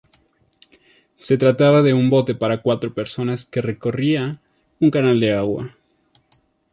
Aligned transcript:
Se 1.15 1.37
trataba 1.37 1.83
de 1.83 1.93
un 1.93 2.09
bote 2.09 2.33
para 2.33 2.63
cuatro 2.63 2.91
personas 2.91 3.45
que 3.45 3.61
recorría 3.61 4.41
un 4.79 4.89
canal 4.89 5.19
de 5.19 5.33
agua. 5.33 5.77